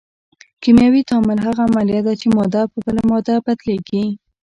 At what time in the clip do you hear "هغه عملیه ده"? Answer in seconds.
1.47-2.13